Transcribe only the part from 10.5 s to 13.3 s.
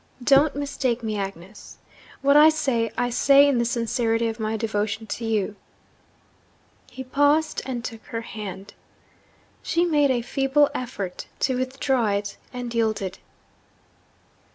effort to withdraw it and yielded.